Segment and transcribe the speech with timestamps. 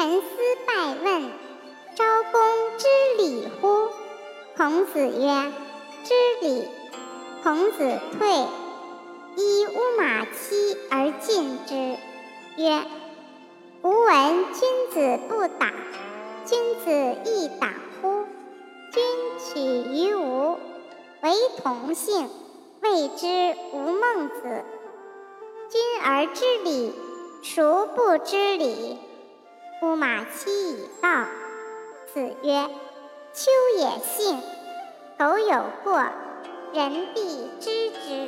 [0.00, 0.28] 沉思
[0.66, 1.30] 拜问
[1.94, 2.40] ：“昭公
[2.78, 3.90] 知礼乎？”
[4.56, 5.52] 孔子曰
[6.02, 6.66] ：“知礼。”
[7.44, 8.26] 孔子退，
[9.36, 11.98] 依乌马期而进之，
[12.56, 12.82] 曰
[13.84, 15.70] ：“吾闻君子不党，
[16.46, 16.90] 君子
[17.26, 17.70] 亦党
[18.00, 18.24] 乎？
[18.94, 19.04] 君
[19.38, 20.56] 取于吾，
[21.20, 22.30] 为同姓，
[22.80, 24.64] 谓之吾孟子。
[25.68, 26.94] 君而知礼，
[27.42, 28.96] 孰不知礼？”
[29.80, 31.24] 夫马期已到。
[32.12, 32.68] 子曰
[33.32, 34.38] ：“秋也信，
[35.18, 36.04] 苟有过。”
[36.74, 38.19] 人必知之。